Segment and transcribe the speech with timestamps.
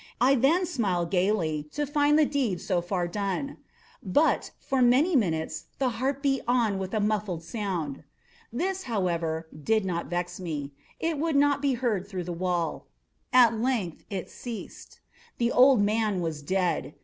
[0.19, 3.57] I then smiled gaily, to find the deed so far done.
[4.01, 8.03] But, for many minutes, the heart beat on with a muffled sound.
[8.51, 12.87] This, however, did not vex me; it would not be heard through the wall.
[13.31, 15.01] At length it ceased.
[15.37, 16.95] The old man was dead.